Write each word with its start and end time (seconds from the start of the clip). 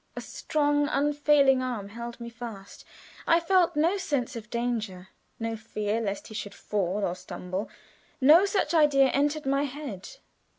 A 0.15 0.19
strong, 0.21 0.87
unfailing 0.87 1.61
arm 1.61 1.89
held 1.89 2.19
me 2.19 2.27
fast. 2.31 2.83
I 3.27 3.39
felt 3.39 3.75
no 3.75 3.97
sense 3.97 4.35
of 4.35 4.49
danger, 4.49 5.09
no 5.37 5.55
fear 5.55 6.01
lest 6.01 6.25
he 6.29 6.33
should 6.33 6.55
fall 6.55 7.05
or 7.05 7.13
stumble; 7.13 7.69
no 8.19 8.45
such 8.47 8.73
idea 8.73 9.09
entered 9.11 9.45
my 9.45 9.65
head. 9.65 10.15